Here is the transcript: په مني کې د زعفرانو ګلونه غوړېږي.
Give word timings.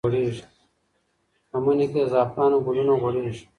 په 1.49 1.57
مني 1.63 1.85
کې 1.91 1.99
د 2.01 2.05
زعفرانو 2.11 2.57
ګلونه 2.65 2.93
غوړېږي. 3.01 3.43